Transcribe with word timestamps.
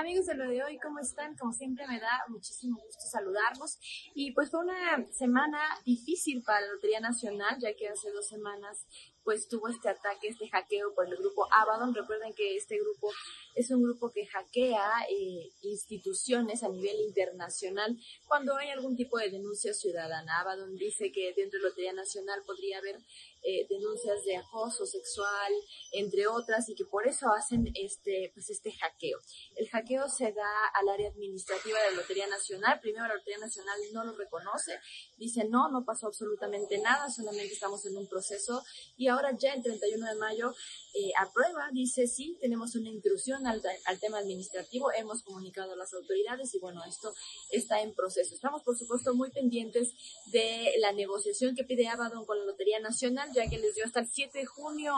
Amigos 0.00 0.24
de 0.24 0.34
lo 0.34 0.48
de 0.48 0.64
hoy, 0.64 0.78
¿cómo 0.78 0.98
están? 0.98 1.36
Como 1.36 1.52
siempre 1.52 1.86
me 1.86 2.00
da 2.00 2.24
muchísimo 2.28 2.80
gusto 2.80 3.02
saludarlos. 3.02 3.78
Y 4.14 4.32
pues 4.32 4.50
fue 4.50 4.60
una 4.60 5.06
semana 5.12 5.58
difícil 5.84 6.42
para 6.42 6.62
la 6.62 6.72
Lotería 6.72 7.00
Nacional, 7.00 7.58
ya 7.60 7.76
que 7.76 7.86
hace 7.86 8.10
dos 8.10 8.26
semanas 8.26 8.86
pues 9.24 9.48
tuvo 9.48 9.68
este 9.68 9.88
ataque, 9.88 10.28
este 10.28 10.48
hackeo 10.48 10.94
por 10.94 11.06
el 11.06 11.16
grupo 11.16 11.46
Abaddon. 11.52 11.94
Recuerden 11.94 12.34
que 12.34 12.56
este 12.56 12.78
grupo 12.78 13.10
es 13.54 13.70
un 13.70 13.82
grupo 13.82 14.10
que 14.10 14.26
hackea 14.26 15.06
eh, 15.08 15.52
instituciones 15.62 16.62
a 16.62 16.68
nivel 16.68 16.96
internacional 17.00 17.96
cuando 18.26 18.56
hay 18.56 18.70
algún 18.70 18.96
tipo 18.96 19.18
de 19.18 19.30
denuncia 19.30 19.74
ciudadana. 19.74 20.40
Abaddon 20.40 20.76
dice 20.76 21.12
que 21.12 21.32
dentro 21.34 21.58
de 21.58 21.64
la 21.64 21.68
Lotería 21.70 21.92
Nacional 21.92 22.42
podría 22.46 22.78
haber 22.78 22.98
eh, 23.42 23.66
denuncias 23.70 24.22
de 24.24 24.36
acoso 24.36 24.84
sexual, 24.84 25.52
entre 25.92 26.26
otras, 26.26 26.68
y 26.68 26.74
que 26.74 26.84
por 26.84 27.06
eso 27.06 27.32
hacen 27.32 27.72
este, 27.74 28.30
pues 28.34 28.50
este 28.50 28.70
hackeo. 28.72 29.18
El 29.56 29.68
hackeo 29.68 30.08
se 30.08 30.32
da 30.32 30.66
al 30.74 30.88
área 30.88 31.08
administrativa 31.08 31.78
de 31.80 31.90
la 31.90 31.96
Lotería 32.02 32.26
Nacional. 32.26 32.80
Primero 32.80 33.06
la 33.06 33.14
Lotería 33.14 33.38
Nacional 33.38 33.78
no 33.92 34.04
lo 34.04 34.12
reconoce, 34.12 34.78
dice 35.16 35.44
no, 35.44 35.70
no 35.70 35.84
pasó 35.84 36.08
absolutamente 36.08 36.78
nada, 36.78 37.08
solamente 37.08 37.54
estamos 37.54 37.84
en 37.86 37.96
un 37.96 38.06
proceso 38.08 38.62
y 38.96 39.08
ahora 39.10 39.36
ya 39.36 39.52
el 39.54 39.62
31 39.62 40.06
de 40.06 40.14
mayo 40.16 40.54
eh, 40.92 41.12
aprueba, 41.20 41.68
dice 41.72 42.06
sí, 42.06 42.36
tenemos 42.40 42.74
una 42.74 42.88
intrusión 42.88 43.46
al, 43.46 43.62
tema 44.00 44.18
administrativo, 44.18 44.90
hemos 44.92 45.22
comunicado 45.22 45.72
a 45.72 45.76
las 45.76 45.94
autoridades 45.94 46.54
y 46.54 46.58
bueno, 46.58 46.82
esto 46.84 47.14
está 47.50 47.80
en 47.80 47.94
proceso. 47.94 48.34
Estamos 48.34 48.62
por 48.62 48.76
supuesto 48.76 49.14
muy 49.14 49.30
pendientes 49.30 49.92
de 50.26 50.72
la 50.80 50.92
negociación 50.92 51.54
que 51.54 51.64
pide 51.64 51.86
Abaddon 51.88 52.24
con 52.24 52.38
la 52.38 52.44
Lotería 52.44 52.80
Nacional, 52.80 53.30
ya 53.32 53.48
que 53.48 53.58
les 53.58 53.74
dio 53.74 53.84
hasta 53.84 54.00
el 54.00 54.08
7 54.08 54.38
de 54.38 54.46
junio, 54.46 54.94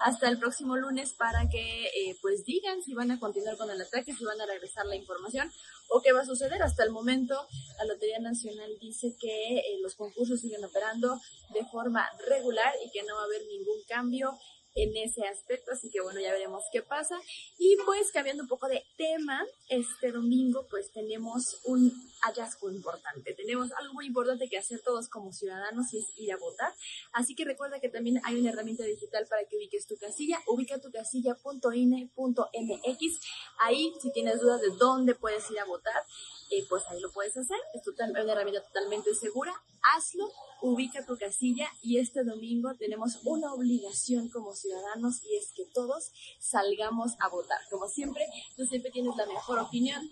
hasta 0.00 0.28
el 0.28 0.38
próximo 0.38 0.76
lunes 0.76 1.12
para 1.12 1.48
que 1.48 1.86
eh, 1.86 2.16
pues 2.20 2.44
digan 2.44 2.82
si 2.82 2.94
van 2.94 3.10
a 3.10 3.18
continuar 3.18 3.56
con 3.56 3.70
el 3.70 3.80
ataque, 3.80 4.14
si 4.14 4.24
van 4.24 4.40
a 4.40 4.46
regresar 4.46 4.86
la 4.86 4.96
información 4.96 5.50
o 5.88 6.00
qué 6.00 6.12
va 6.12 6.22
a 6.22 6.26
suceder. 6.26 6.62
Hasta 6.62 6.84
el 6.84 6.90
momento 6.90 7.34
la 7.78 7.84
Lotería 7.84 8.18
Nacional 8.18 8.70
dice 8.80 9.14
que 9.18 9.58
eh, 9.58 9.78
los 9.82 9.94
concursos 9.94 10.40
siguen 10.40 10.64
operando 10.64 11.20
de 11.52 11.64
forma 11.66 12.08
regular 12.28 12.74
y 12.84 12.90
que 12.90 13.02
no 13.02 13.14
va 13.14 13.22
a 13.22 13.24
haber 13.24 13.42
ningún 13.46 13.82
cambio 13.88 14.38
en 14.74 14.96
ese 14.96 15.26
aspecto, 15.26 15.72
así 15.72 15.90
que 15.90 16.00
bueno, 16.00 16.18
ya 16.20 16.32
veremos 16.32 16.62
qué 16.72 16.80
pasa. 16.82 17.20
Y 17.58 17.76
pues 17.84 18.10
cambiando 18.12 18.44
un 18.44 18.48
poco 18.48 18.68
de 18.68 18.84
tema, 18.96 19.44
este 19.68 20.12
domingo 20.12 20.66
pues 20.70 20.90
tenemos 20.92 21.58
un 21.64 21.92
hallazgo 22.22 22.70
importante, 22.70 23.34
tenemos 23.34 23.72
algo 23.72 23.92
muy 23.94 24.06
importante 24.06 24.48
que 24.48 24.56
hacer 24.56 24.80
todos 24.80 25.08
como 25.08 25.32
ciudadanos 25.32 25.92
y 25.92 25.98
es 25.98 26.06
ir 26.16 26.32
a 26.32 26.36
votar, 26.36 26.72
así 27.12 27.34
que 27.34 27.44
recuerda 27.44 27.80
que 27.80 27.88
también 27.88 28.20
hay 28.24 28.38
una 28.38 28.50
herramienta 28.50 28.84
digital 28.84 29.26
para 29.28 29.44
que 29.44 29.56
ubiques 29.56 29.86
tu 29.86 29.96
casilla, 29.96 30.40
ubica 30.46 30.80
tu 30.80 30.92
casilla.ine.mx, 30.92 33.20
ahí 33.58 33.92
si 34.00 34.12
tienes 34.12 34.40
dudas 34.40 34.60
de 34.60 34.70
dónde 34.78 35.16
puedes 35.16 35.50
ir 35.50 35.58
a 35.58 35.64
votar, 35.64 36.04
eh, 36.50 36.64
pues 36.68 36.84
ahí 36.88 37.00
lo 37.00 37.10
puedes 37.10 37.36
hacer, 37.36 37.58
es 37.74 37.82
una 37.88 38.32
herramienta 38.32 38.62
totalmente 38.62 39.12
segura, 39.14 39.52
hazlo, 39.82 40.30
ubica 40.62 41.04
tu 41.04 41.18
casilla 41.18 41.68
y 41.82 41.98
este 41.98 42.24
domingo 42.24 42.74
tenemos 42.76 43.18
una 43.24 43.52
obligación 43.52 44.28
como 44.28 44.54
ciudadanos 44.54 45.22
y 45.24 45.36
es 45.36 45.52
que 45.52 45.64
todos 45.66 46.12
salgamos 46.38 47.12
a 47.18 47.28
votar. 47.28 47.58
Como 47.70 47.88
siempre, 47.88 48.26
tú 48.56 48.64
siempre 48.66 48.90
tienes 48.90 49.16
la 49.16 49.26
mejor 49.26 49.58
opinión. 49.58 50.08